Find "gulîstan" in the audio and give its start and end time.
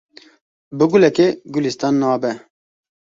1.53-1.93